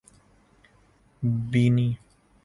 [1.51, 1.99] بینی